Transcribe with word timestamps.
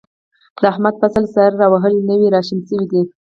د 0.61 0.63
احمد 0.71 0.95
فصل 1.01 1.25
سر 1.33 1.51
را 1.59 1.67
وهلی، 1.73 1.99
نوی 2.09 2.27
را 2.33 2.41
شین 2.47 2.59
شوی 2.67 2.85
دی. 2.91 3.01